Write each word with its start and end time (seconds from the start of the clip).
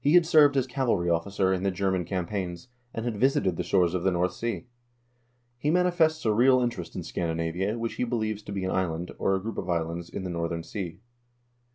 He 0.00 0.12
had 0.12 0.26
served 0.26 0.54
as 0.58 0.66
cavalry 0.66 1.08
officer 1.08 1.50
in 1.50 1.62
the 1.62 1.70
German 1.70 2.04
cam 2.04 2.26
paigns, 2.26 2.68
and 2.92 3.06
had 3.06 3.16
visited 3.16 3.56
the 3.56 3.62
shores 3.62 3.94
of 3.94 4.02
the 4.04 4.10
North 4.10 4.34
Sea. 4.34 4.66
He 5.56 5.70
manifests 5.70 6.26
a 6.26 6.34
real 6.34 6.60
interest 6.60 6.94
in 6.94 7.02
Scandinavia, 7.02 7.78
which 7.78 7.94
he 7.94 8.04
believes 8.04 8.42
to 8.42 8.52
be 8.52 8.66
an 8.66 8.70
island, 8.70 9.12
or 9.18 9.34
a 9.34 9.40
group 9.40 9.56
of 9.56 9.70
islands, 9.70 10.10
in 10.10 10.24
the 10.24 10.28
northern 10.30 10.62
sea. 10.62 11.00